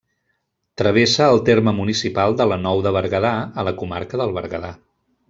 [0.81, 4.73] Travessa el terme municipal de La Nou de Berguedà, a la comarca del Berguedà.